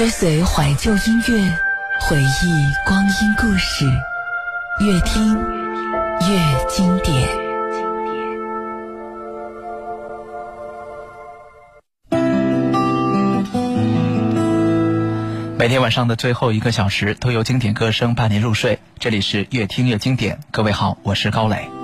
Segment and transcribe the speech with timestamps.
[0.00, 1.58] 追随怀旧音乐，
[2.00, 3.84] 回忆光阴故事，
[4.82, 5.38] 越听
[6.26, 7.28] 越经典。
[15.58, 18.78] 每天晚上的最后一个小时，都有经典歌声伴您入睡。
[18.98, 20.40] 这里是越听越经典。
[20.50, 21.79] 各位好，我是高磊。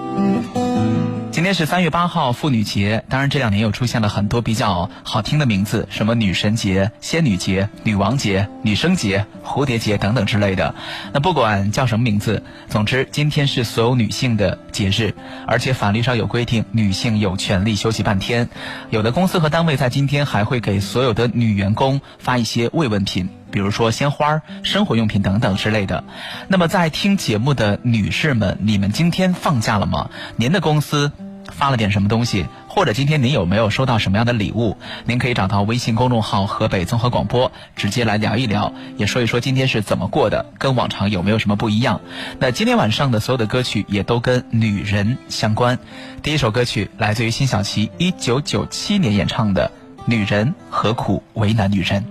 [1.47, 10.75] 今天是三月八号妇女节，当然这两年又出现了很多比较好听的名字，什么女神节、仙女节、女王节、女生节、蝴蝶节等等之类的。
[11.13, 15.15] 那不管叫什么名字，总之今天是所有女性的节日，
[15.47, 18.49] 而且法律上有规定，女性有权利休息半天。
[18.91, 26.03] 有的公司和单位在今天还会给所有的女员工发一些慰问品，比如说鲜花、生活用品等等之类的。
[26.49, 30.10] 那么在听节目的女士们，你们今天放假了吗？
[30.35, 31.13] 您的公司？
[31.52, 34.77] 发了点什么东西，或者今天您有没有收到什么样的礼物？
[35.05, 42.01] 您可以找到微信公众号“河北综合广播”，直接来聊一聊，也说一说今天是怎么过的，跟往常有没有什么不一样？
[42.38, 45.79] 那今天晚上的所有的歌曲也都跟女人相关。
[46.23, 49.71] 第一首歌曲来自于辛晓琪，一九九七年演唱的
[50.07, 52.05] 《女人何苦为难女人》。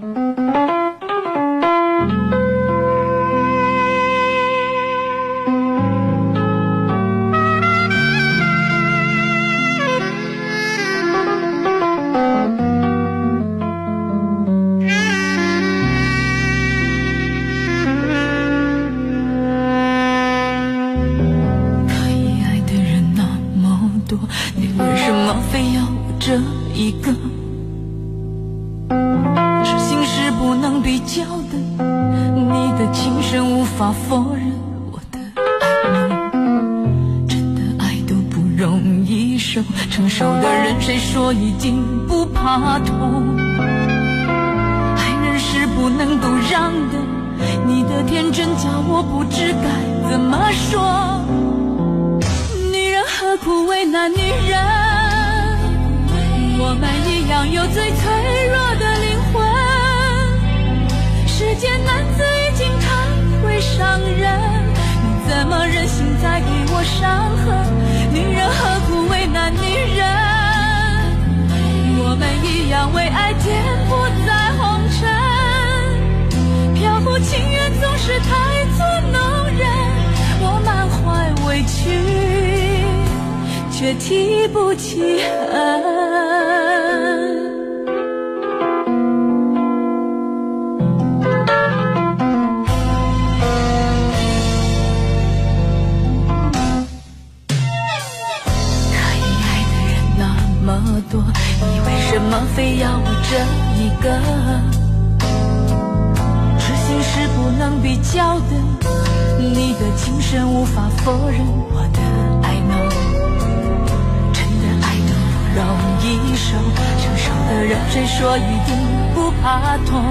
[117.95, 118.75] 谁说一定
[119.13, 120.03] 不怕痛？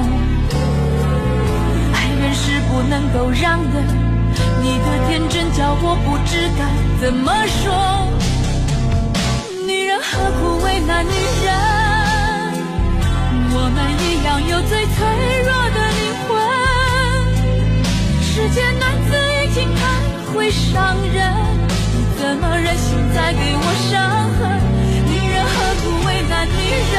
[1.93, 3.83] 爱人是不能够让的，
[4.62, 6.65] 你的天真叫我不知该
[6.99, 8.09] 怎么说。
[9.67, 11.11] 女人何苦为难女
[11.45, 11.53] 人？
[13.53, 14.97] 我们一样有最脆
[15.45, 16.33] 弱的灵魂。
[18.22, 19.84] 世间男子一听爱
[20.33, 21.21] 会伤人，
[21.93, 23.93] 你怎么忍心再给我伤
[24.39, 24.41] 痕？
[25.05, 25.53] 女人何
[25.84, 26.56] 苦为难女
[26.95, 26.97] 人，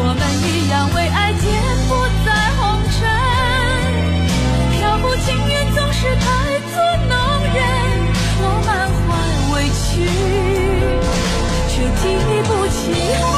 [0.00, 1.44] 我们一样为爱颠
[1.88, 1.90] 簸
[2.24, 2.62] 在红
[2.94, 2.98] 尘，
[4.78, 6.24] 漂浮情缘总是太
[6.72, 6.78] 作
[7.08, 7.12] 弄
[7.52, 7.58] 人，
[8.40, 8.70] 我满
[9.04, 9.08] 怀
[9.54, 10.06] 委屈，
[11.68, 12.02] 却提
[12.46, 13.37] 不起。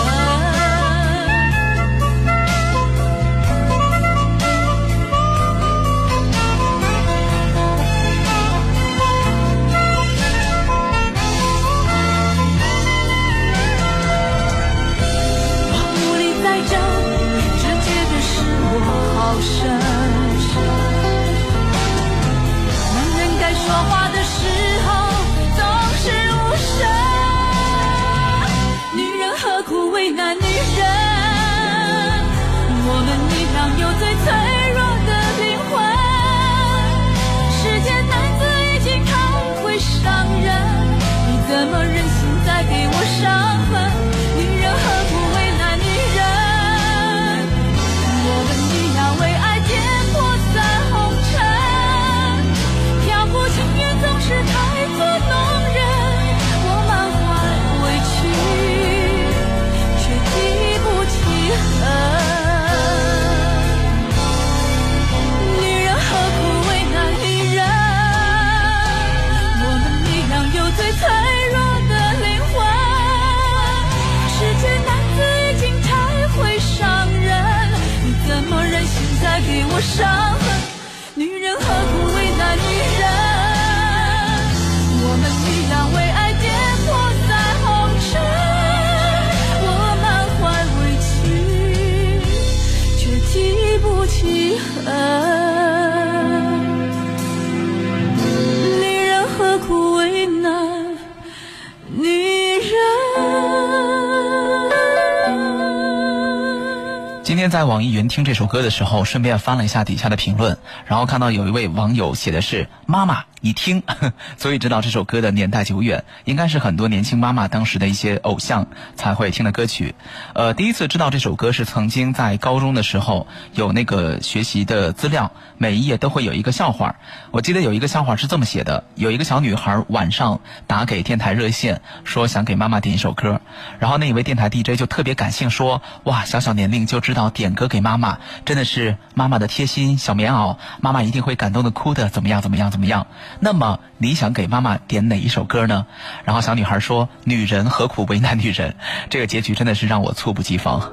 [107.51, 110.57] 在网易云听这首歌的时候，顺便翻了一下底下的评论，
[110.87, 113.83] 然后看到有一位网友写的是“妈妈，你听”，
[114.37, 118.67] 所以知道这首歌的年代久远，应该是很多年轻妈妈当时的一些偶像
[118.97, 119.95] 才会听的歌曲。
[120.35, 126.97] 呃，第一次知道这首歌是曾经在高中的时候有那个学习的资料，每一页都会有一个笑话。
[127.31, 133.41] 我记得有一个笑话是这么写的：有一个小女孩晚上打给电台热线，说想给妈妈点一首歌，
[133.79, 143.07] 然后那一位电台 DJ 就特别感性说：“哇，小小年龄就知道点歌给妈妈，真的是妈妈的贴心小棉袄，妈妈一定会感动的哭的，怎么样怎么样怎么样？
[143.39, 145.87] 那么你想给妈妈点哪一首歌呢？”
[146.25, 148.75] 然后小女孩说：“女人何苦为难女人？”
[149.09, 150.91] 这个结局真的是让我猝不及防。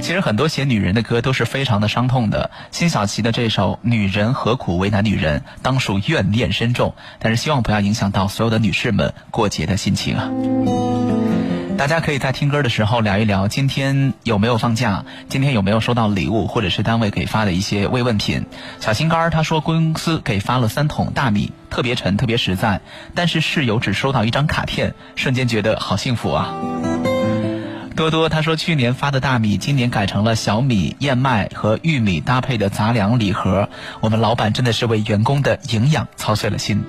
[0.00, 2.50] 其实很多写女人的歌都是非常的伤痛的。
[2.70, 11.19] 辛晓琪的这首《女人何苦为难女人》当属怨念深重，但是希望不要影响到所有的女士们过节的心情啊。
[11.80, 15.06] 大家可以在听歌的时候聊一聊，今天有没有放假？
[15.30, 18.44] 今天有没有收到礼物，或者是单位给发的一些慰问品？
[18.80, 22.82] 小心肝儿他说公司给发了三桶大米，特别沉，特别实在，
[23.14, 26.52] 但是室友只收到一张卡片，瞬间觉得好幸福啊。
[27.96, 33.70] 多多他说，去年发的大米，今年改成了小米、燕麦和玉米搭配的杂粮礼盒。
[34.00, 36.84] 我们老板真的是为员工的营养操碎了心。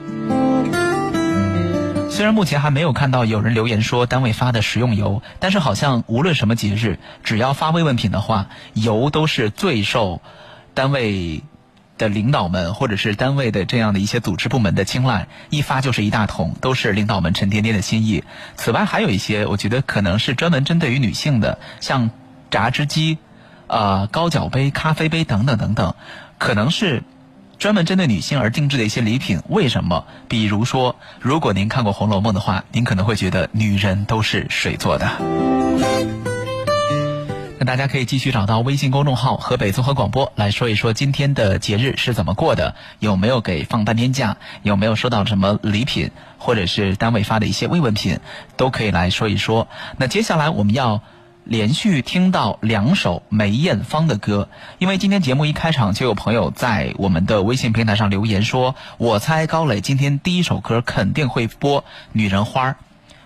[2.12, 10.22] 虽然目前还没有看到有人留言说单位发的食用油，但是好像无论什么节日，只要发慰问品的话，油都是最受
[10.74, 11.42] 单位
[11.98, 18.26] 的领导们或者是单位的这样的一些组织部门的青睐，一发就是一大桶，都是领导们沉甸甸的心意。
[18.56, 22.12] 此外，还有一些我觉得可能是专门针对于女性的，像
[22.52, 23.20] 榨汁机、
[23.68, 25.96] 呃高脚杯、咖啡杯等等等等，
[26.38, 27.04] 可能是。
[27.62, 30.06] 专门针对女性而定制的一些礼品，为什么？
[30.28, 35.08] 比如说，如果您看过《红楼梦》的话，您可能会觉得女人都是水做的。
[37.60, 46.10] 那大家可以继续找到微信公众号“河北综合广播”来说一说今天的节日是怎么过的，有没有给放半天假，有没有收到什么礼品，
[46.40, 48.18] 或者是单位发的一些慰问品，
[48.58, 49.68] 都可以来说一说。
[49.98, 51.04] 那接下来我们要。
[51.44, 61.82] 连续听到两首梅艳芳的歌，因为今天节目一开场就有朋友在我们的微信平台上留言说：“我猜高磊今天第一首歌肯定会播
[62.12, 62.72] 《女人花》，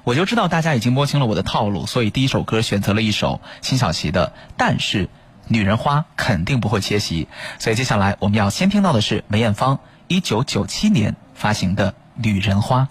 [0.06, 4.32] 我就知道大家已经摸清了我的套路，所以第一首歌选择了一首辛晓琪的。
[4.56, 5.06] 但是
[5.48, 7.28] 《女人花》肯定不会缺席，
[7.60, 12.88] 所以接下来我们要先听到的是梅艳芳一九九七年发行的《女人花》。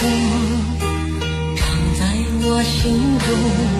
[0.00, 2.04] 藏在
[2.42, 3.79] 我心中。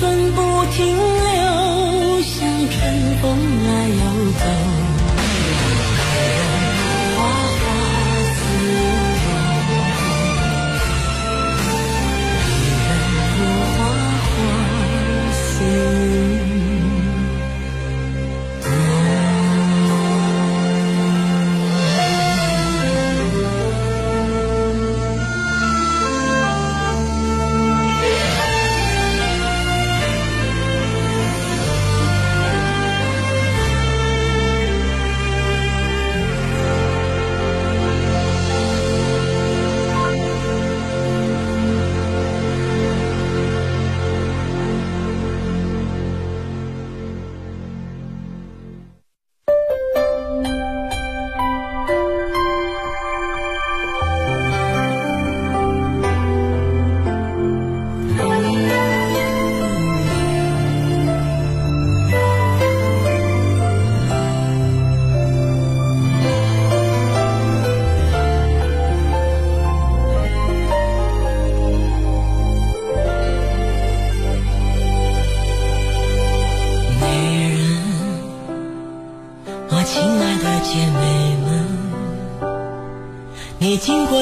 [0.00, 0.40] 分不
[0.72, 4.75] 停留，像春风那样走。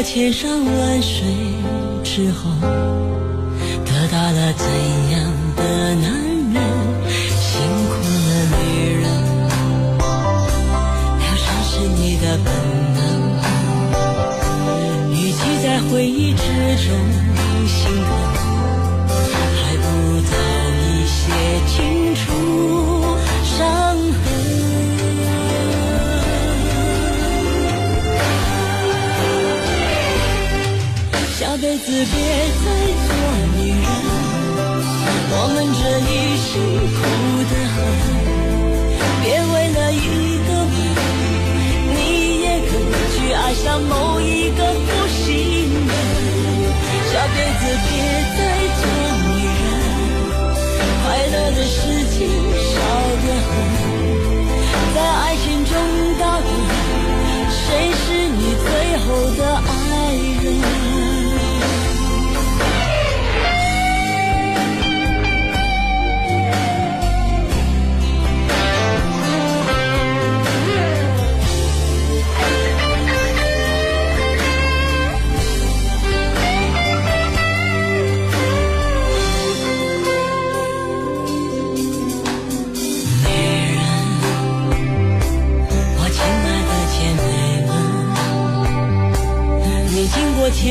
[0.05, 1.25] 千山万水
[2.05, 4.94] 之后，得到了怎样？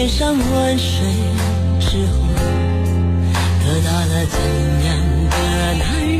[0.04, 0.92] 千山万水
[1.80, 2.14] 之后，
[3.64, 4.38] 得到了怎
[4.84, 4.92] 样
[5.30, 5.36] 的
[5.80, 6.20] 男人？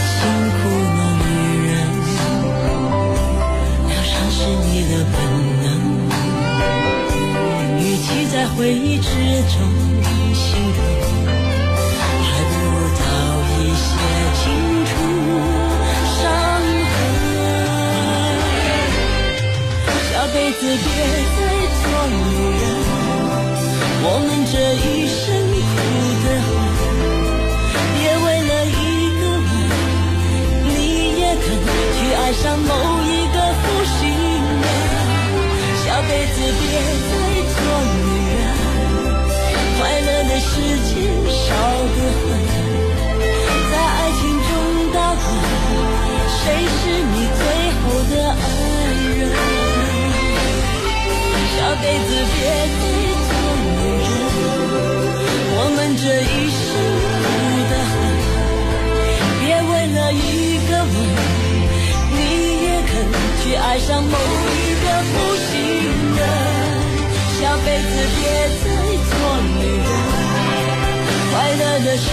[0.00, 0.16] 辛
[0.56, 0.56] 苦
[0.96, 1.22] 了女
[1.68, 1.76] 人，
[3.86, 5.14] 疗伤是你的本
[5.60, 5.64] 能。
[7.80, 9.54] 与其在回忆之中
[10.32, 10.78] 心疼，
[12.24, 13.02] 还不如早
[13.60, 13.84] 一些
[14.40, 14.42] 清
[14.86, 14.90] 除
[16.16, 16.18] 伤
[16.88, 16.96] 痕。
[20.08, 20.88] 下辈子别
[21.36, 21.38] 再
[21.82, 22.14] 做女
[22.58, 22.64] 人，
[24.08, 25.74] 我们这一生苦
[26.22, 26.48] 得很。
[27.90, 29.50] 别为了一个吻，
[30.70, 30.70] 你
[31.18, 32.70] 也肯去爱上某
[33.02, 33.64] 一个负
[33.98, 34.64] 心人。
[35.82, 36.70] 下辈子别
[37.10, 37.12] 再
[37.50, 37.58] 做
[37.98, 37.98] 女
[38.30, 38.38] 人，
[39.74, 40.50] 快乐的时
[40.86, 40.94] 间
[41.26, 41.44] 少
[41.96, 42.24] 得很。
[43.72, 44.48] 在爱情中
[44.94, 45.26] 打滚，
[46.38, 46.78] 谁是
[47.10, 47.42] 你最
[47.82, 48.38] 后的爱
[49.18, 49.20] 人？
[51.56, 52.38] 下辈子别
[63.46, 65.14] 去爱上某一个负
[65.46, 65.54] 心
[66.16, 66.20] 人。
[67.38, 68.20] 下辈子别
[68.64, 68.66] 再
[69.06, 69.12] 做
[69.60, 69.88] 女人，
[71.30, 72.04] 快乐的事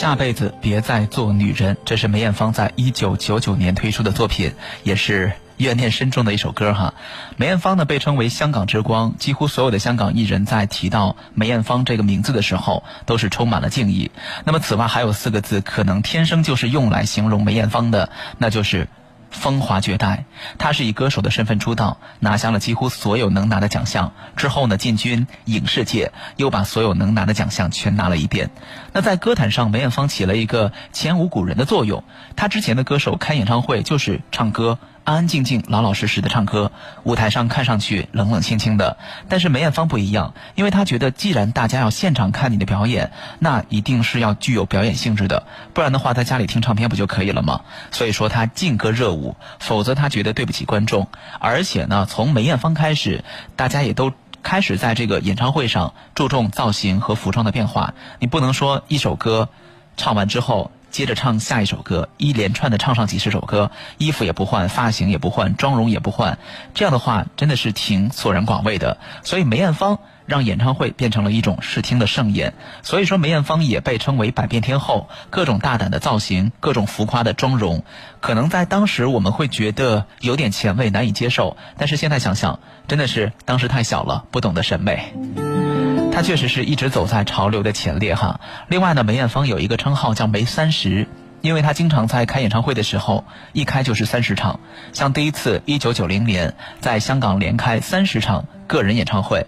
[0.00, 6.94] 下辈子别再做女人，这是梅艳芳在一九九九年推出的作品，也是怨念深重的一首歌哈。
[7.36, 14.10] 梅艳芳呢被称为香港之光，几乎所有的香港艺人在提到梅艳芳这个名字的时候，都是充满了敬意。
[14.46, 18.08] 那么此外还有四个字，可能天生就是用来形容梅艳芳的，
[18.38, 18.88] 那就是。
[19.30, 20.24] 风华绝代，
[20.58, 24.12] 她是以歌手的身份出道，拿下了几乎所有能拿的奖项。
[24.36, 28.50] 之后呢，进军影视界，又把所有能拿的奖项全拿了一遍。
[28.92, 32.04] 那在歌坛上，梅艳芳起了一个前无古人的作用。
[32.36, 38.96] 她之前的歌手开演唱会就是唱歌，安安静静、老老实实的唱歌，舞台上看上去冷冷清清的。
[39.28, 47.62] 但是梅艳芳不一样，因为她觉得，既然大家要现场看你的表演，那一定是要具有表演性质的，不然的话，在家里听唱片不就可以了吗？
[47.90, 51.08] 所以说她劲歌热舞，否则她觉得对不起观众。
[51.38, 53.24] 而且呢，从梅艳芳开始，
[53.56, 54.12] 大家也都。
[54.42, 59.50] 开始在这个演唱会上注重造型和服装的变化，你不能说一首歌
[59.98, 66.38] 唱完之后接着唱下一首歌，一连串的唱上几十首歌，衣服也不换，发型也不换，妆容也不换，
[66.74, 68.98] 这样的话真的是挺索然广味的。
[69.22, 77.84] 所以梅艳芳让演唱会变成了一种视听的盛宴，所以说梅艳芳也被称为百变天后，各种大胆的造型，各种浮夸的妆容，
[78.20, 85.69] 可能在当时我们会觉得有点前卫难以接受，但是现在想想，真的是当时太小了，不懂得审美。
[86.12, 88.40] 她确实是一直走在潮流的前列哈。
[88.68, 91.08] 另外呢，梅艳芳有一个称号叫梅三十。
[91.42, 94.60] 因为她经常在开演唱会的时候，一开就是三十场，
[94.92, 99.46] 像第一次一九九零年在香港连开三十场个人演唱会，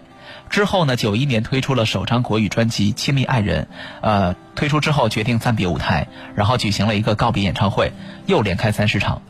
[0.49, 3.67] 之后呢，九一年推出了首张国语专辑《亲密爱人》，
[4.01, 7.93] 呃，推出之后决定暂别舞台，然后举行了一个告别演唱会，
[8.25, 9.21] 又连开三十场。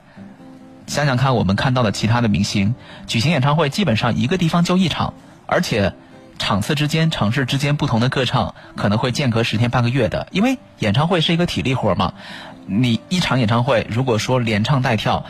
[0.88, 2.76] 想想看，我们看到的其他的明星
[3.08, 5.13] 举行演唱会，基本上一个地方就一场，
[5.48, 5.93] 而且
[6.39, 12.13] 场次之间、城市之间不同的歌唱可能会间隔十天半个月的，因为演唱会是一个体力活嘛。
[12.65, 15.26] 你一场演唱会，如果说连唱带跳。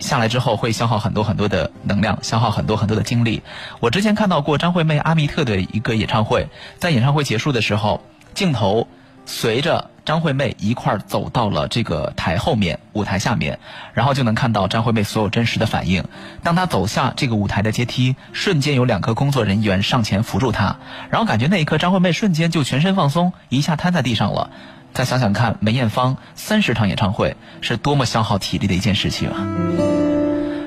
[0.00, 3.40] 下来之后会消耗很多很多的能量，消耗很多很多的精力。
[3.78, 8.02] 我之前看到过张惠妹阿密特的一个演唱会，在演唱会结束的时候，
[8.34, 8.88] 镜头
[9.24, 13.58] 随着张惠妹一块儿走到了这个台后面舞台下面，
[13.94, 16.04] 然后就能看到张惠妹所有真实的反应。
[16.42, 20.76] 当她走下这个舞台的阶梯，瞬间有两个工作人员上前扶住她，
[21.08, 24.50] 然后感觉那一刻张惠妹瞬间就全身放松，一下瘫在地上了。
[24.92, 30.01] 再想想看，梅艳芳三十场演唱会是多么消耗体力的一件事情啊！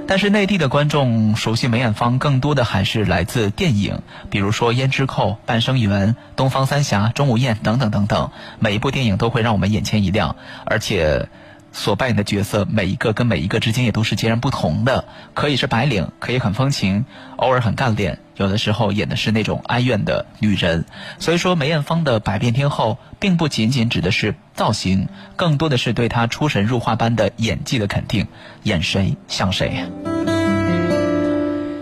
[0.08, 11.28] 但是内地的观众熟悉梅艳芳，更多的还是来自电影，比如说《胭脂扣》《半生缘》《东方三侠》《钟无艳》等等等等，每一部电影都会让我们眼前一亮，而且
[11.72, 17.06] 所扮演的角色每一个跟每一个之间也都是截然不同的，可以是白领，可以很风情，
[17.38, 18.20] 偶尔很干练。
[18.36, 20.86] 有的时候演的是那种哀怨的女人，
[21.20, 28.28] 所以说梅艳芳的百变天后，并不仅仅指的是造型，更多的是对她出神入化般的演技的肯定，
[28.64, 29.86] 演谁像谁。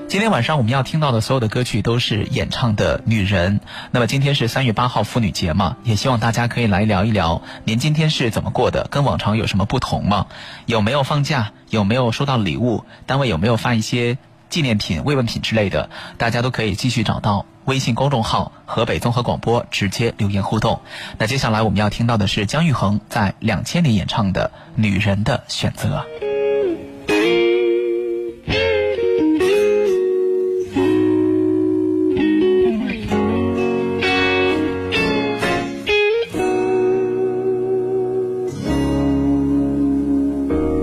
[0.07, 3.59] 今天晚上我们要听到的所有的歌曲都是演唱的女人。
[3.89, 10.27] 那么今天是三月八号妇女节嘛，也希望大家可以来聊一聊您今天是怎么过的，跟往常有什么不同吗？
[10.67, 11.51] 有没有放假？
[11.71, 12.83] 有没有收到礼物？
[13.07, 14.19] 单位有没有发一些
[14.53, 15.89] 纪念品、慰问品之类的？
[16.19, 20.79] 大家都可以继续找到微信公众号“河北综合广播”直接留言互动。
[21.17, 26.05] 那接下来我们要听到的是姜育恒在两千年演唱的《女人的选择》。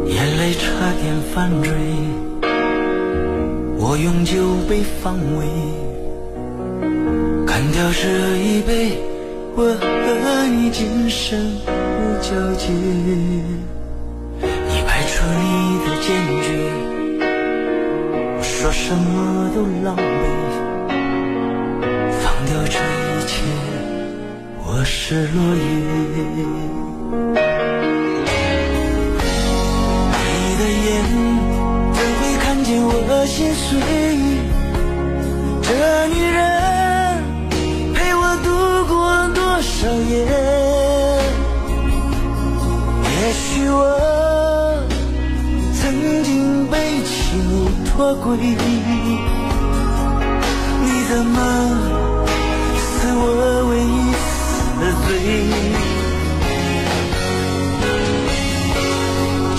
[0.08, 1.70] 眼泪差点犯坠，
[3.90, 4.36] 我用酒
[4.68, 5.44] 杯防卫，
[7.44, 8.96] 干掉这一杯，
[9.56, 12.70] 我和你今生无交集。
[14.38, 16.06] 你排除你的坚
[16.40, 16.70] 决，
[18.38, 20.00] 我说什么都狼狈，
[22.22, 23.42] 放掉这一切，
[24.68, 25.60] 我是落叶。
[30.14, 30.22] 你
[30.60, 30.88] 的眼
[33.12, 33.74] 我心碎？
[35.62, 35.68] 这
[36.14, 36.38] 女人
[37.92, 38.48] 陪我度
[38.86, 38.94] 过
[39.34, 40.14] 多少夜？
[43.02, 43.76] 也许我
[45.74, 45.82] 曾
[46.22, 47.10] 经被情
[47.50, 47.52] 物
[47.84, 48.46] 托轨，你
[51.08, 51.36] 怎么
[52.78, 53.20] 是我
[53.70, 55.10] 唯一死罪？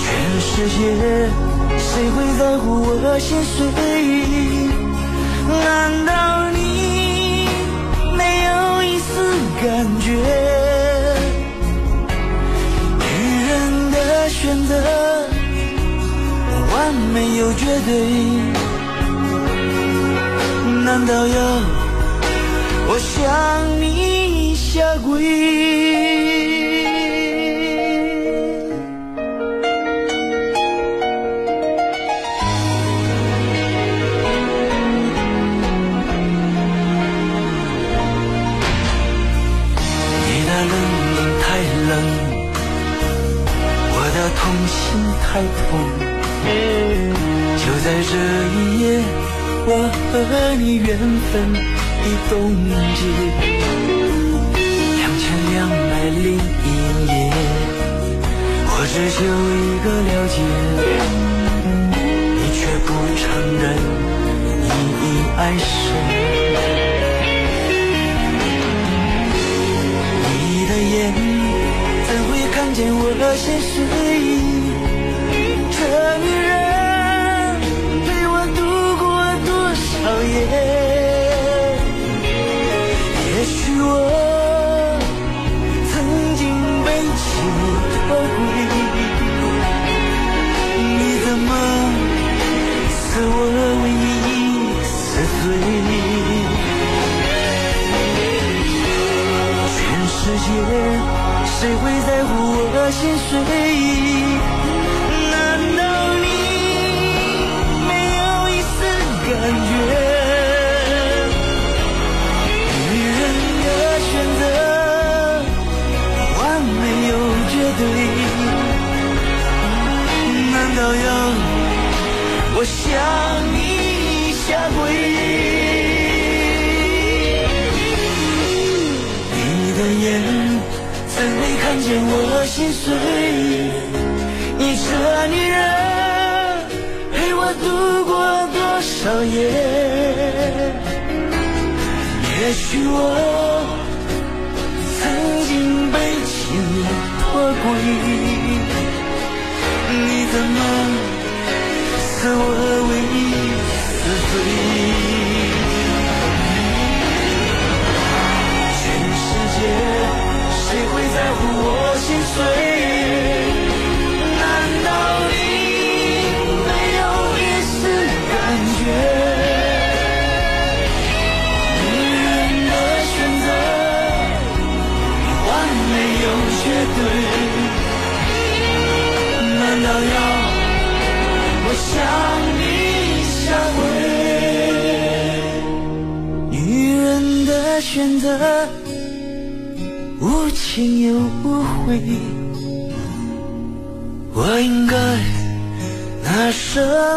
[0.40, 0.80] 世界
[1.94, 3.60] 谁会在乎我心碎？
[5.62, 7.46] 难道你
[8.16, 9.10] 没有一丝
[9.60, 9.66] 感
[10.00, 10.08] 觉？
[12.98, 13.04] 女
[13.46, 13.52] 人
[13.90, 13.96] 的
[14.30, 14.72] 选择，
[16.72, 17.90] 完美又绝对，
[20.82, 21.38] 难道要
[22.88, 23.20] 我向
[23.82, 26.31] 你下跪？
[50.12, 50.18] 和
[50.58, 50.86] 你缘
[51.32, 51.32] 分
[52.04, 52.52] 已冻
[52.94, 53.00] 结。
[54.98, 55.72] 两千两百
[56.04, 56.68] 零一
[57.06, 57.10] 夜，
[58.68, 60.36] 我只求一个了解，
[62.36, 63.22] 你却不承
[63.58, 63.64] 认
[64.60, 64.64] 你
[65.00, 65.02] 已
[65.38, 65.66] 爱谁。
[70.28, 70.30] 你
[70.68, 70.94] 的眼
[72.06, 73.00] 怎会看见我
[73.34, 73.74] 心碎？
[75.70, 75.76] 这
[76.18, 76.52] 女人
[80.32, 80.71] 少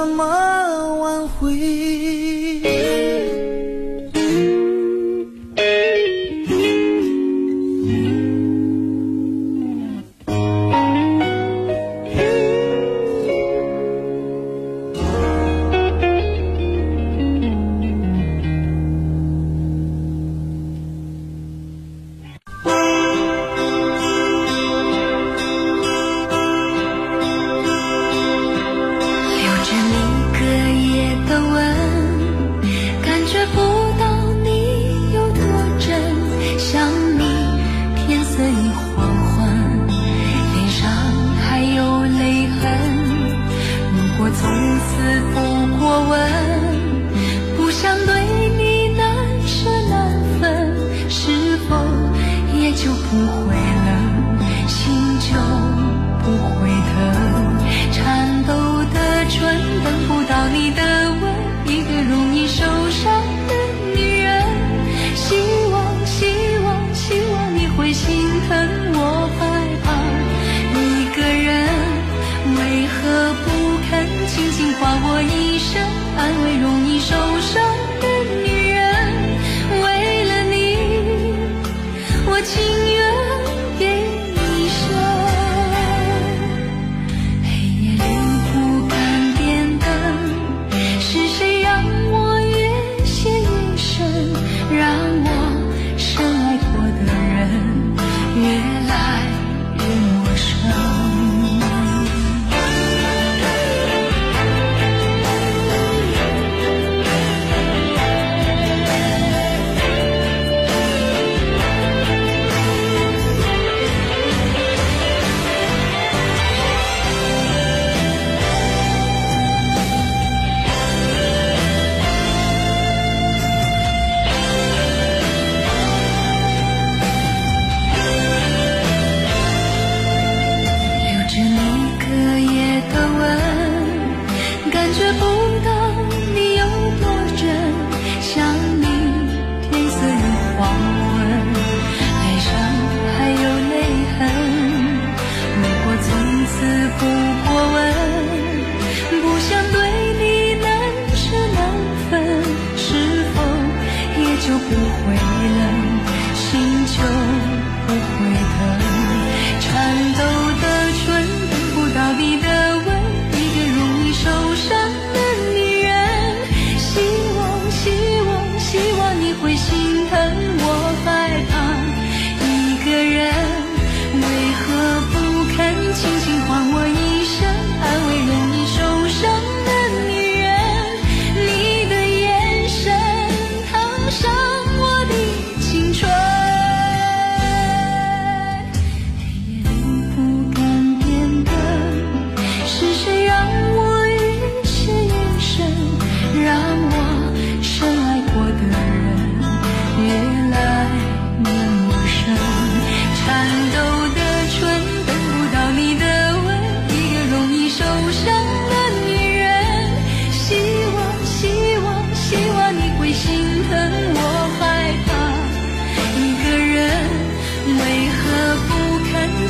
[0.05, 0.23] 怎么
[0.99, 2.04] 挽回？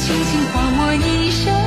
[0.06, 1.65] 轻轻唤我一声，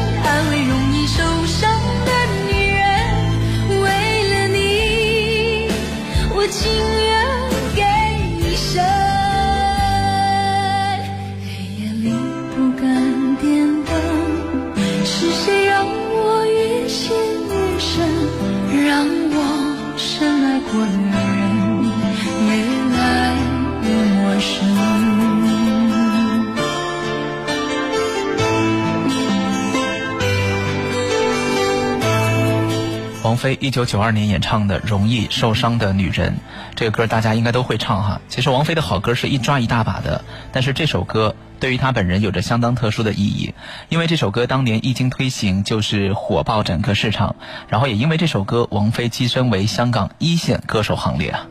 [33.54, 36.32] 一九九二年演唱的《容易受伤的女人》
[36.74, 38.20] 这个歌，大家应该都会唱哈。
[38.28, 43.54] 其实王菲的好歌是一抓一大把的，但是这首歌对于她本人有着相当特殊的意义，
[43.88, 47.37] 因为这首歌当年一经推行就是火爆整个市场，
[47.68, 51.46] 然后也因为这首歌，王菲跻身为香港一线歌手行列啊。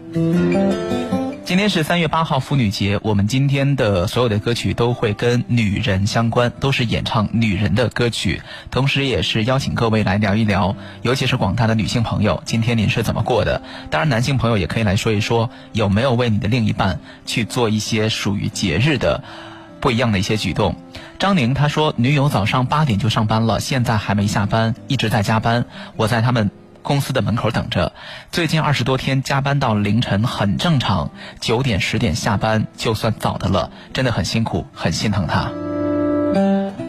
[1.47, 13.62] 今天是三月八号妇女节，我们今天的所有的歌曲都会跟女人相关，都是演唱女人的歌曲，同时也是邀请各位来聊一聊，尤其是广大的女性朋友，今天您是怎么过的？
[13.89, 19.23] 当然，男性朋友也可以来说一说，有没有为你的另一半去做一些属于节日的
[19.79, 20.75] 不一样的一些举动。
[21.17, 25.63] 张宁他说，女友早上八点就上班了，现在还没下班，一直在加班，
[25.95, 26.51] 我在他们。
[26.88, 27.91] 公司的门口等着，
[28.32, 35.52] 最近二十多天加班到凌晨很正常，九点十点下班就算早的了，真的很辛苦，很心疼他。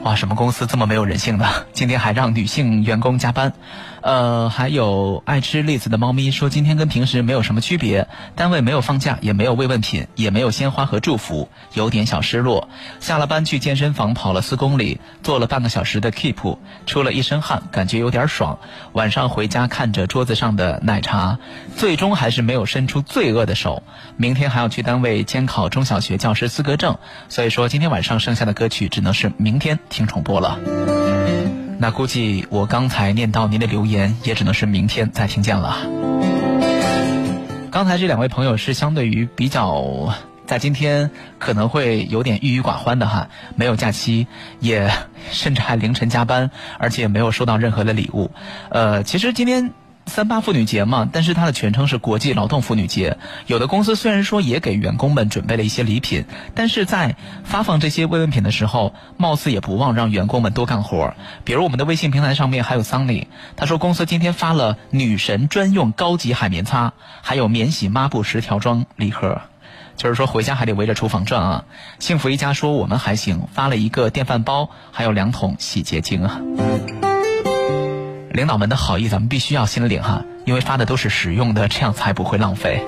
[0.05, 1.49] 哇，什么公司这么没有人性呢？
[1.73, 3.53] 今天还让女性员工加班。
[4.01, 12.69] 呃，还有爱吃栗子的猫咪说，今天跟平时没有什么区别，单位没有放假，也没有慰问品，也没有鲜花和祝福，有点小失落。
[13.01, 18.59] 下了班去健身房跑了四公里，做了半个小时的 keep，出了一身汗，感觉有点爽。
[18.93, 21.39] 晚上回家看着桌子上的奶茶，
[21.77, 23.83] 最终还是没有伸出罪恶的手。
[24.17, 30.98] 明天还要去单位监考中小学教师资格证，所以说今天晚上剩下的歌曲只能是明天听重播了。
[31.81, 35.77] 那估计我刚才念到您的留言，也只能是明天再听见了。
[37.71, 40.13] 刚才这两位朋友是相对于比较
[40.47, 44.27] 在今天可能会有点郁郁寡欢的哈，没有假期，
[44.59, 44.91] 也
[45.31, 48.31] 甚至还凌晨加班，而且没有收到任何的礼物。
[48.71, 49.73] 呃，其实今天。
[50.09, 53.19] 三八妇女节嘛，但是它的全称是国际劳动妇女节。
[53.47, 61.15] 有的公司虽然说也给员工们准备了一些礼品，但是在发放这些慰问品的时候，貌似也不忘让员工们多干活。
[61.45, 66.93] 比如我们的微信平台上面还有桑尼，他说公司今天发了女神专用高级海绵擦，
[67.23, 69.43] 还有免洗抹布十条装礼盒，
[69.97, 71.65] 就是说回家还得围着厨房转啊。
[71.99, 76.41] 幸福一家说我们还行，发了一个电饭煲，还有两桶洗洁精啊。
[78.39, 82.81] 领导们的好意，咱们必须要心领哈，因为发的都是实用的，这样才不会浪费。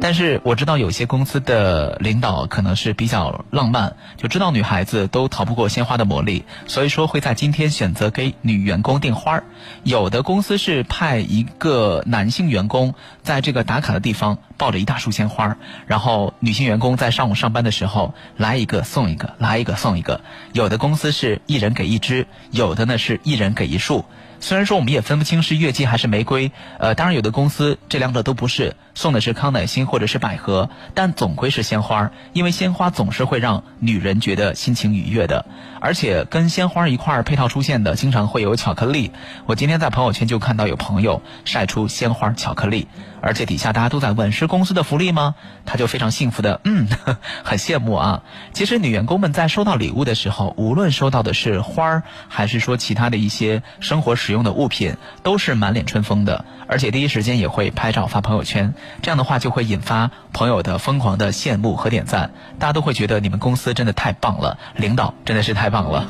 [0.00, 9.44] 但是我知道有些公司的领导可能是比较浪漫，就知道女孩子都逃不过鲜花的魔力，所以说会在今天选择给女员工订花儿
[9.82, 20.22] 有的公司是派一个男性员工在这个打卡的地方抱着一大束鲜花，然后女性员工在上午上班的时候来一个送一个，来一个送一个。
[20.54, 24.06] 有的公司是一人给一支，有的呢是一人给一束。
[24.44, 35.46] 虽然说我们也分不清是月季还是玫瑰，呃，当然有的公司这两者都不是，送的是康乃馨或者是百合，但总归是鲜花，因为鲜花总是会让女人觉得心情愉悦的，
[35.84, 39.12] 而且跟鲜花一块儿配套出现的，经常会有巧克力。
[39.44, 42.88] 我今天在朋友圈就看到有朋友晒出鲜花巧克力，
[43.20, 45.34] 而且底下大家都在问是公司的福利吗？
[45.66, 46.88] 他就非常幸福的，嗯，
[47.44, 48.22] 很羡慕啊。
[48.54, 58.72] 其实女员工们在收到礼物的时候，无论收到的是花儿，还是说其他的一些生活使用的物品，都是满脸春风的，而且第一时间也会拍照发朋友圈。
[59.02, 66.06] 这样的话就会引发朋友的疯狂的羡慕和点赞，大家都会觉得你们公司真的太棒了，领导真的是太了。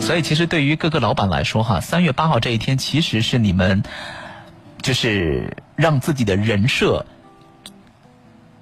[0.00, 3.82] 所以其实对于各个老板来说哈，三月八号这一天其实是你们
[4.80, 7.04] 就是让自己的人设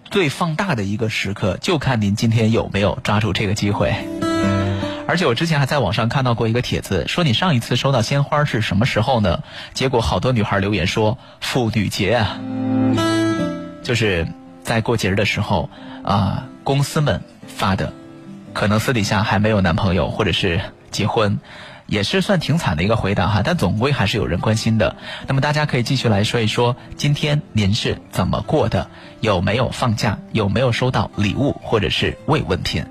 [0.04, 3.94] 最放大的一个时刻，就看您今天有没有抓住这个机会。
[5.08, 9.44] 而且我之前还在网上看到过一个帖子，说你上一次收到鲜花是什么时候呢？
[9.72, 12.40] 结果好多女孩留言说妇女节啊，
[13.84, 14.26] 就是
[14.64, 15.70] 在过节日的时候
[16.02, 17.92] 啊，公司们发的，
[18.56, 21.38] 可能私底下还没有男朋友或者是结婚，
[21.84, 23.42] 也是算挺惨的一个回答哈。
[23.44, 24.96] 但总归还是有人关心的。
[25.26, 28.88] 那么大家可以继续来说一说，今天您是怎么过的？
[29.20, 30.18] 有没有放假？
[30.32, 32.86] 有没有收到礼物或者是慰问品？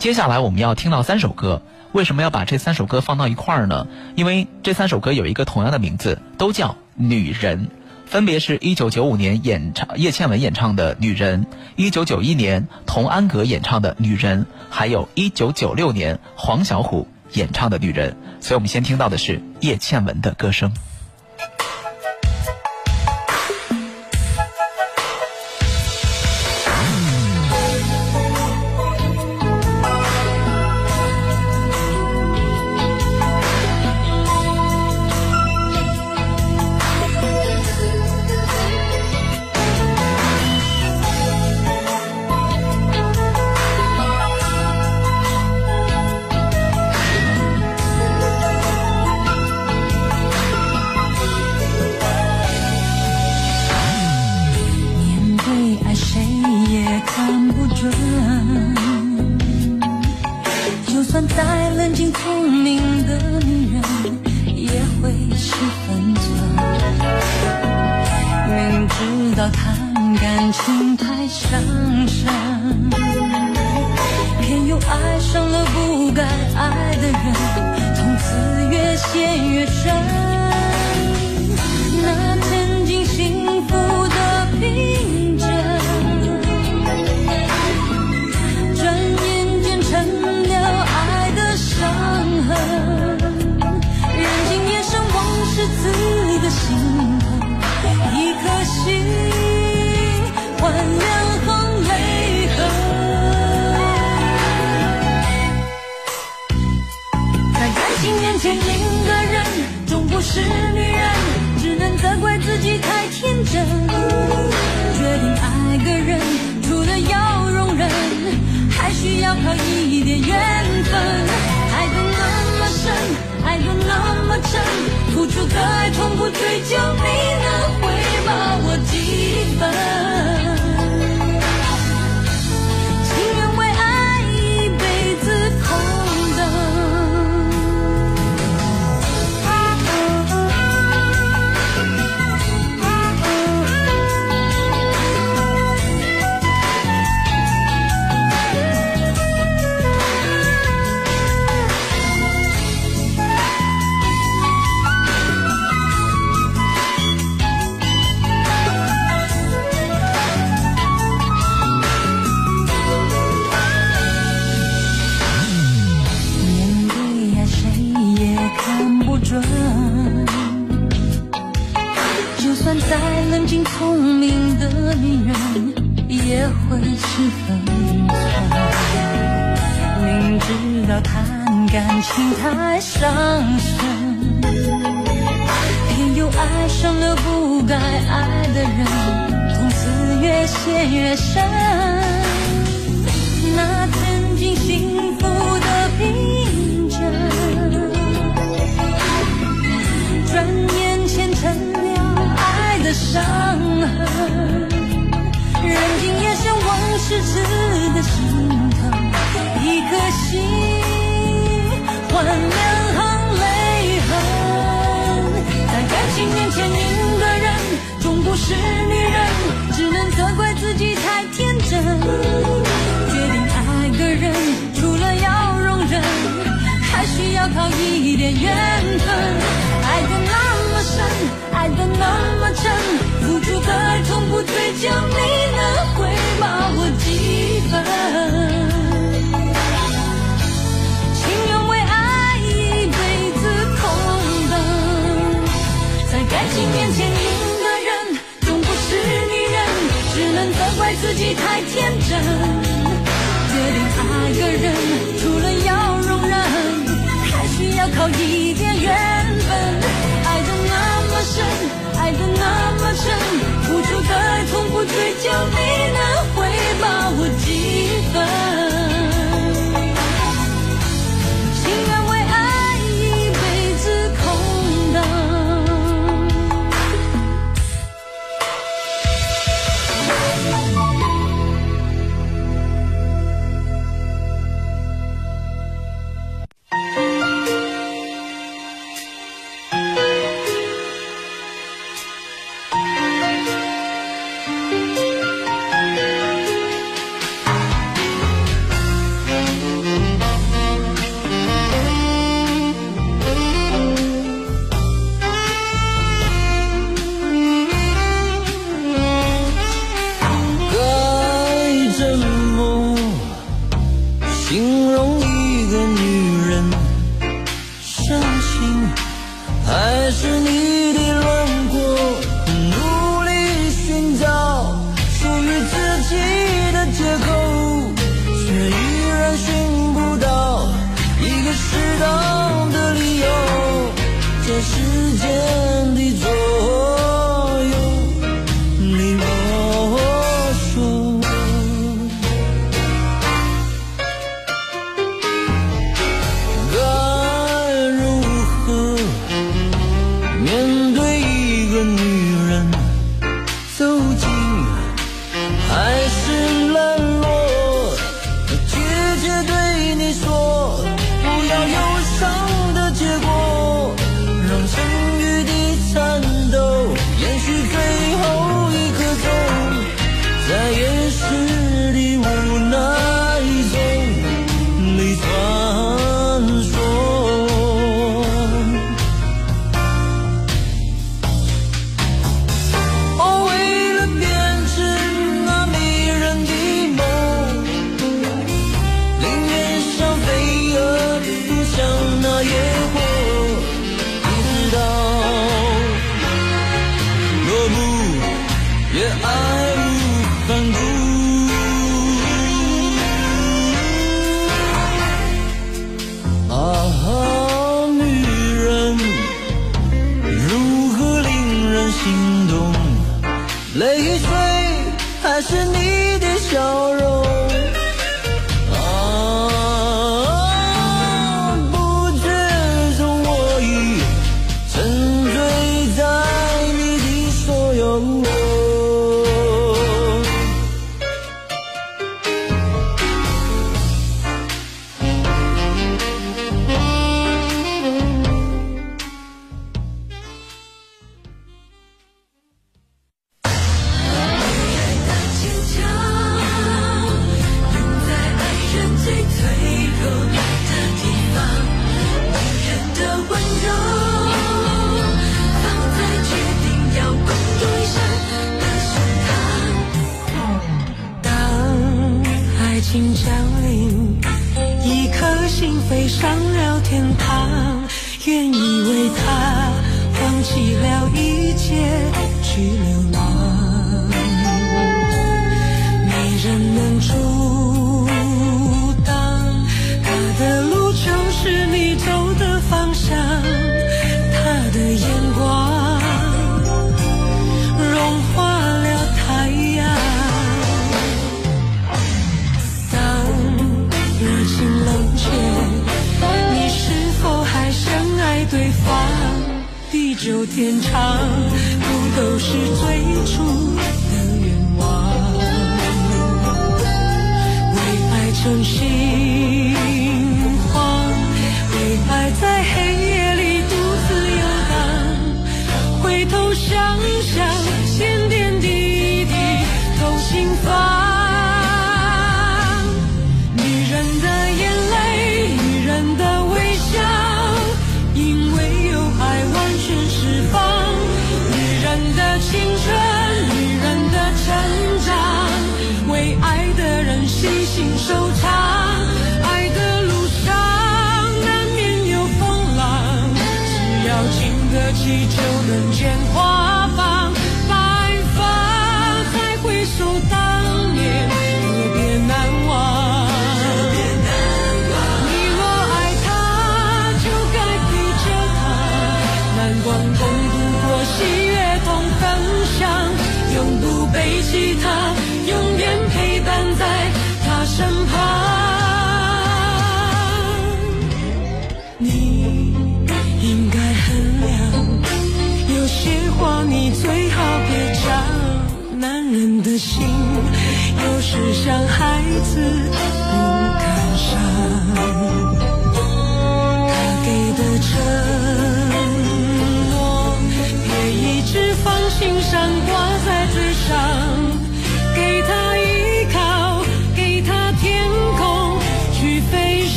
[0.00, 3.86] 接下来我们要听到三首歌，为什么要把这三首歌放到一块儿呢？
[4.16, 7.66] 因为这三首歌有一个同样的名字，都叫《女人》，
[8.14, 18.12] 分别是一九九五年演唱叶倩文演唱的《女人》，一九九一年童安格演唱的《女人》，还有一九九六年黄小琥演唱的《女人》。
[18.38, 20.72] 所以我们先听到的是叶倩文的歌声。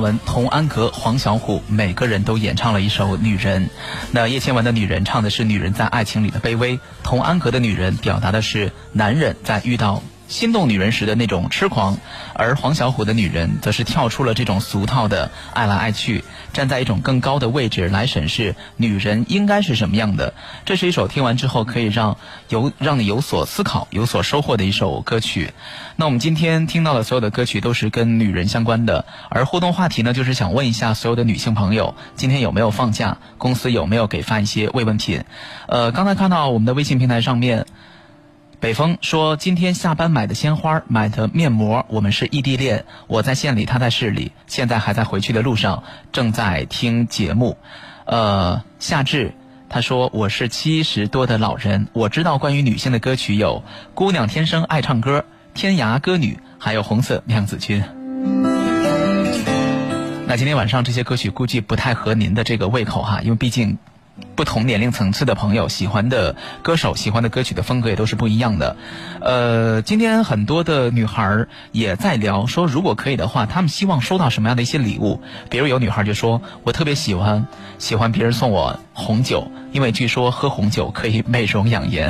[0.00, 3.66] 文、童安格、黄小琥每个人都演唱了一首《女人》。
[4.12, 11.96] 那叶倩文的《女人》唱的是女人在爱情里的卑微，童安格的《女人》表达的是男人在遇到心动女人时的那种痴狂，
[12.34, 16.22] 而黄小琥的《女人》则是跳出了这种俗套的爱来爱去，
[16.52, 20.34] 站在一种更高的位置来审视女人应该是什么样的。
[20.66, 22.18] 这是一首听完之后可以让
[22.50, 25.52] 有让你有所思考、有所收获的一首歌曲。
[25.96, 33.16] 那我们今天听到的所有的歌曲都是跟女人相关的，而互动话题呢，就是想问一下所有的女性朋友，今天有没有放假？
[33.38, 35.24] 公司有没有给发一些慰问品？
[35.66, 37.64] 呃，刚才看到我们的微信平台上面。
[38.60, 47.56] 北风说：“今天下班买的鲜花，买的面膜，我们是异地恋，我在县里，他在市里，现在还在回去的路上，正在听节目。”
[48.04, 49.32] 呃，夏至，
[49.68, 53.62] 他说：“我是七十多的老人，我知道关于女性的歌曲有
[53.94, 55.20] 《姑娘天生爱唱歌》
[55.54, 57.80] 《天涯歌女》，还有《红色娘子军》。”
[60.26, 63.78] 那今天晚上这些歌曲估计不太合您的这个胃口哈，因为毕竟。
[64.34, 68.76] 不同年龄层次的朋友喜欢的歌手、喜欢的歌曲的风格也都是不一样的。
[69.20, 75.20] 呃，今天很多的女孩也在聊说，如果可以的话，她们希望收到什么样的一些礼物？
[75.50, 77.46] 比如有女孩就说：“我特别喜欢
[77.78, 82.08] 喜欢别人送我红酒，因为据说喝红酒可以美容养颜。”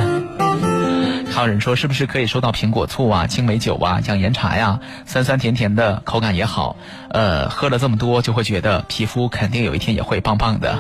[1.39, 6.75] 还有人说，是不是可以收到苹果醋啊、青梅酒啊、养颜茶呀，酸酸甜甜的，口感也好。
[7.11, 10.77] 呃，喝了这么多，就会觉得皮肤肯定有一天也会棒棒的。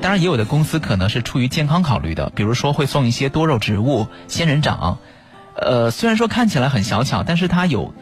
[0.00, 4.98] 当然，也有的公司可能是出于健康考虑的，比如说会送一些多肉植物、仙人掌。
[5.56, 7.92] 呃，虽然说看起来很小巧，但是它有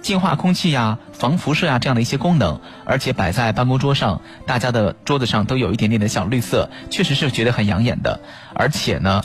[0.00, 8.20] 净化空气呀、防辐射呀这样的一些功能，而且摆在办公桌上，大家的桌子上都有一点点的小绿色，确实是觉得很养眼的。
[8.54, 9.22] 而且呢。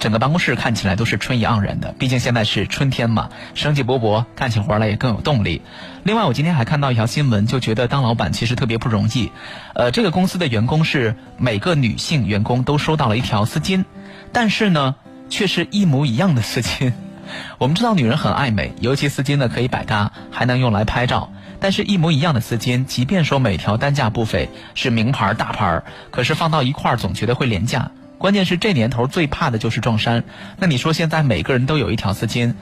[0.00, 5.60] 整个办公室看起来都是春意盎然的，毕竟现在是春天嘛，生机勃勃，干起活来也更有动力。
[6.02, 9.30] 另外，我今天还看到一条新闻，就觉得当老板其实特别不容易。
[9.74, 13.84] 呃，这个公司的员工是每个女性员工都收到了一条丝巾，
[14.32, 14.94] 但是呢，
[15.28, 16.92] 却是一模一样的丝巾。
[17.58, 21.30] 我们知道女人很爱美，尤其丝巾呢可以百搭，还能用来拍照。
[21.60, 27.90] 但是，一模一样的丝巾，即便说每条单价不菲，是名牌大牌，可是放到一块儿总觉得会廉价。
[28.20, 30.24] 关键是这年头最怕的就是撞衫。
[30.58, 32.52] 那你说现在每个人都有一条丝巾，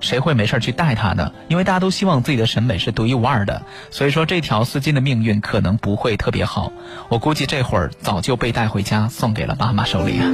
[0.00, 1.32] 谁会没事去带它呢？
[1.48, 6.72] 因为大家都希望自己的审美是独一无二的，所以说这条丝巾的命运可能不会特别好。
[7.10, 10.30] 我估计这会儿早就被带回家，送给了妈妈手里啊。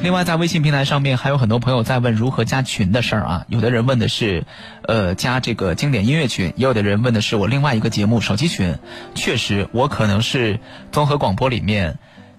[0.00, 3.46] 另外，在微信平台上面还有很多朋友在问如何加群的事儿啊。
[3.48, 4.44] 有的人问的是，
[4.82, 8.76] 呃，加这个经典音乐群；也有的人问的是我另外一个节目手机群。
[9.16, 10.60] 确实，我可能是
[10.92, 11.98] 综合广播里面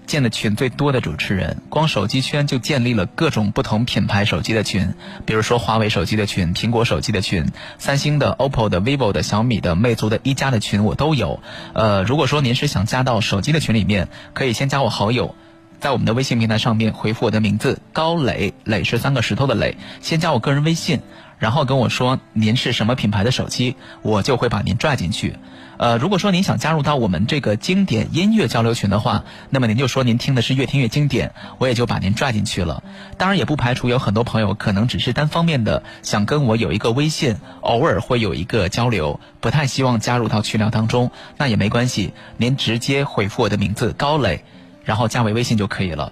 [0.09, 1.61] 建的群最多的主持人。
[1.69, 4.95] 光手机圈就建立了各种不同品牌手机的群，
[5.25, 7.45] 比如说华为手机的群、苹果手机的群、
[7.77, 11.39] 三星的、OPPO 的、vivo 的、小米的、魅族的、一加的群，我都有。
[11.73, 15.35] 呃，如果说您是想加到手机的群里面，可以先加我好友。
[15.79, 20.99] 在我们的微信平台上面回复我的名字高磊，磊是三个石头的磊，先加我个人微信，
[21.37, 25.37] 然后跟我说您是什么品牌的手机，我就会把您拽进去。
[25.79, 32.83] 呃，如果说您想加入到我们这个经典音乐交流群的话，那么您就说您听的是越听越经典，我也就把您拽进去了。
[33.17, 44.43] 当然也不排除有很多朋友可能只是单方面的想跟我有一个微信，偶尔会有一个交流，不太希望加入到群聊当中，那也没关系，您直接回复我的名字高磊。
[44.83, 46.11] 然后加为微信就可以了，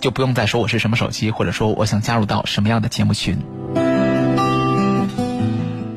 [0.00, 3.38] 就不用再说我是什么手机，或者说我想加入到什么样的节目群。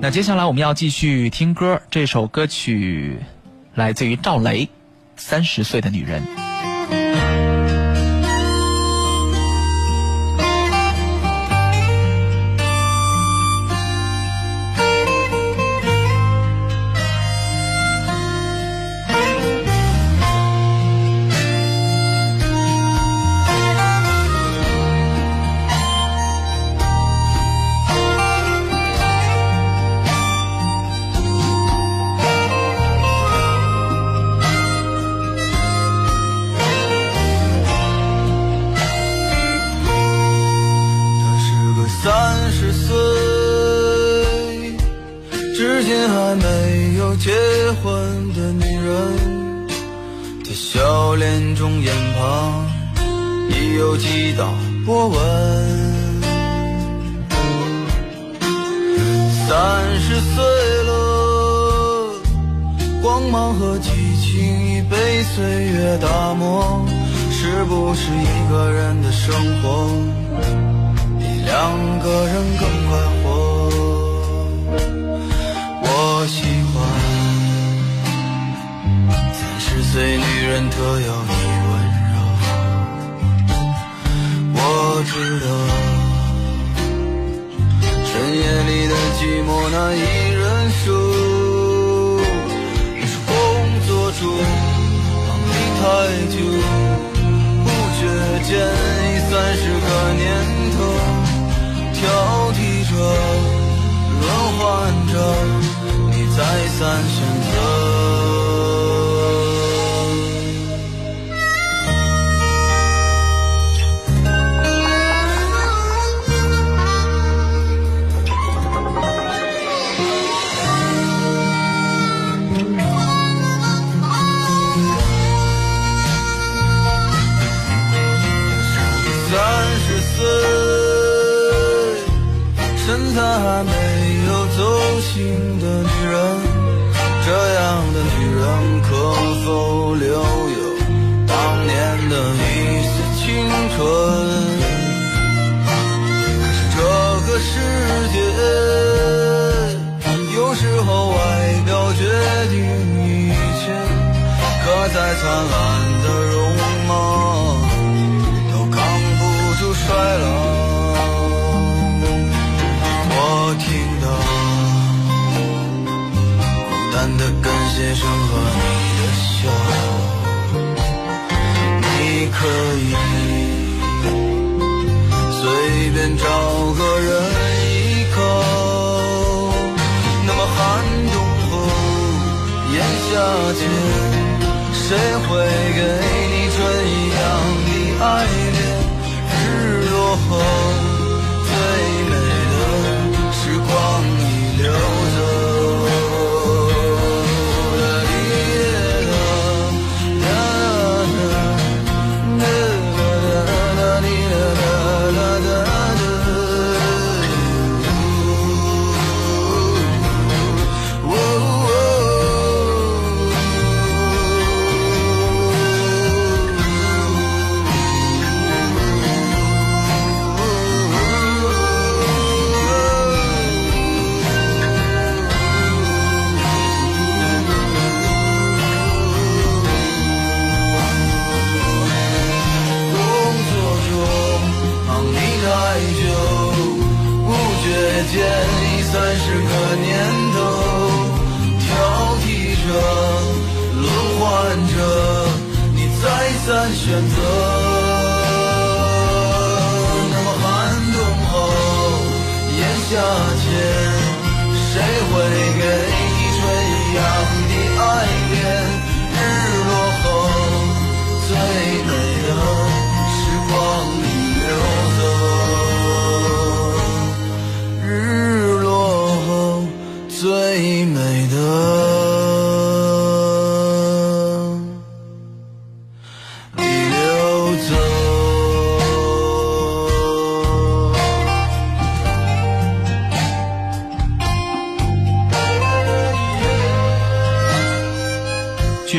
[0.01, 3.17] 那接下来我们要继续听歌，这首歌曲
[3.73, 4.65] 来自于赵雷，
[5.15, 6.21] 《三十岁的女人》。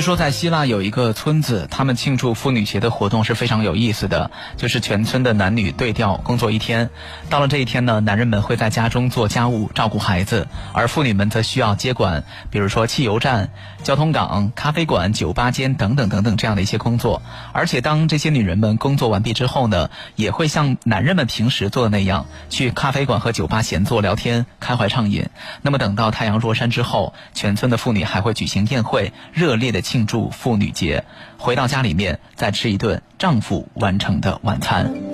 [0.07, 6.91] 说在希腊有一个村子，他们庆祝妇女节的活动是非常有意思的，就是全村的男女对调工作一天。
[7.29, 13.46] 到了这一天呢，男人们会在家中做家务、照顾孩子，而妇女们则需要接管，比如说汽油站、
[13.83, 17.23] 交通岗、咖啡馆、酒吧间等等等等这样的一些工作。
[17.53, 25.29] 而且当这些女人们工作完毕之后呢，也会像男人们平时做的那样，去咖啡馆和酒吧闲坐聊天、开怀畅饮。
[25.62, 31.05] 那么等到太阳落山之后，全村的妇女还会举行宴会，热烈的庆祝妇女节。
[31.39, 35.06] 回到家里面，再吃一顿丈夫完成的晚餐。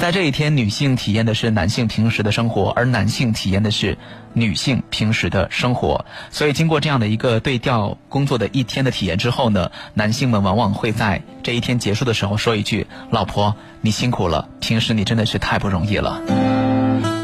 [0.00, 3.98] 在这一天，女性体验的是男性平时的生活，而男性体验的是
[4.32, 6.06] 女性平时的生活。
[6.30, 16.18] 所以，经过这样的一个对调工作的一天的体验之后呢，男性们往往会在这一天结束的时候说一句：“老婆，你辛苦了，平时你真的是太不容易了。”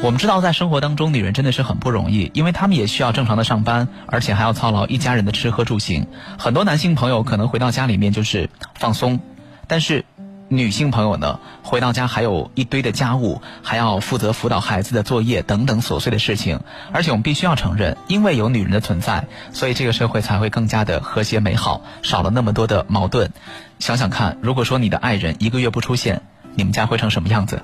[0.05, 6.07] 我们知道，在生活当中，女人真的是很不容易，因为她们也需要正常的上班，而且还要操劳一家人的吃喝住行。
[6.39, 9.19] 很多男性朋友可能回到家里面就是放松，
[9.67, 10.05] 但是
[10.49, 16.61] 女性朋友呢，回到家还有一堆的家务，还要负责辅导孩子的作业等等琐碎的事情。
[16.93, 23.33] 而且我们必须要承认，因为有女人的存在，所以这个社会才会更加的和谐美好，少了那么多的矛盾。
[23.81, 26.23] 想想看，如果说你的爱人一个月不出现，
[26.55, 27.63] 你们家会成什么样子？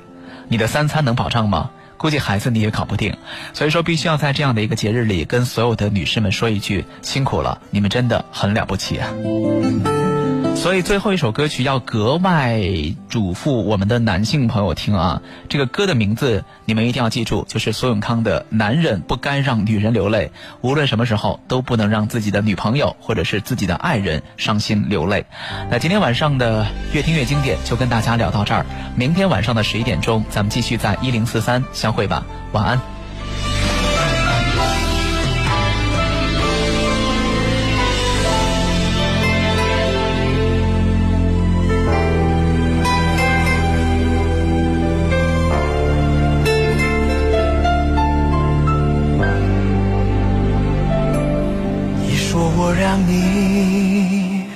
[0.48, 1.70] 你的三餐能保障吗？
[1.96, 3.16] 估计孩子你也搞不定，
[3.54, 9.08] 所以说必须要在这样的一个节日里，跟所有的女士们说一句辛苦了，你们真的很了不起啊！
[10.62, 12.62] 所以最后一首歌曲要格外
[13.08, 25.26] 嘱咐我们的男性朋友听啊，这个歌的名字你们一定要记住，就是苏永康的《男人不该让女人流泪》，无论什么时候都不能让自己的女朋友或者是自己的爱人伤心流泪。
[25.68, 33.01] 那今天晚上的越听越经典就跟大家聊到这儿，明天晚上的十一点钟咱们继续在一零四三相会吧，晚安。
[53.12, 54.46] 你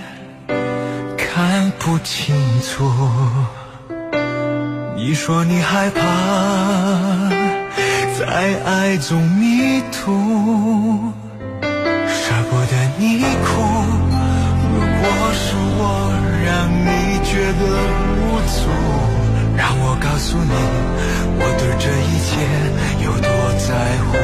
[1.18, 2.90] 看不清楚，
[4.96, 6.00] 你说你害怕
[8.18, 11.12] 在爱中迷途，
[12.09, 13.61] 舍不得你哭。
[14.72, 15.04] 如果
[15.34, 15.80] 是我
[16.46, 16.88] 让你
[17.26, 17.30] 觉
[17.61, 17.62] 得
[18.16, 18.59] 无助，
[19.54, 20.54] 让我告诉你，
[21.38, 22.32] 我对这一切
[23.04, 23.28] 有多
[23.68, 23.68] 在
[24.07, 24.16] 乎。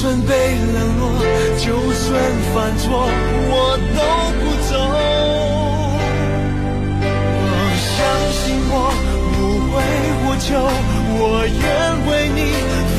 [0.00, 1.02] 算被冷落，
[1.58, 2.06] 就算
[2.54, 2.86] 犯错，
[3.50, 3.52] 我
[3.96, 4.00] 都
[4.38, 4.72] 不走。
[7.42, 7.98] 我相
[8.30, 8.38] 信
[8.70, 8.74] 我，
[9.34, 9.36] 无
[9.66, 9.74] 悔
[10.22, 10.46] 无求，
[11.18, 11.58] 我愿
[12.06, 12.40] 为你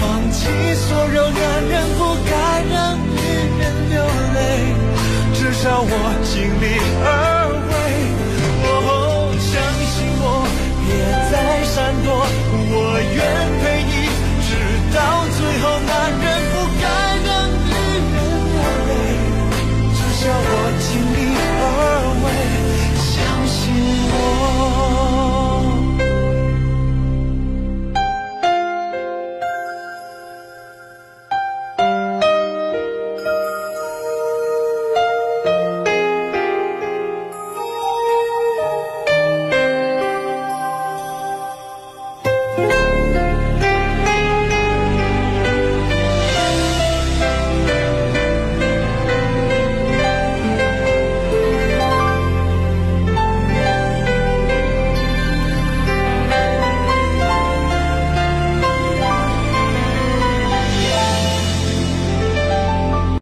[0.02, 0.40] 放弃
[0.76, 1.18] 所有。
[1.32, 2.32] 男人不该
[2.70, 3.18] 让女
[3.62, 3.96] 人流
[4.36, 4.38] 泪，
[5.34, 5.88] 至少我
[6.26, 6.68] 尽力
[7.02, 7.08] 而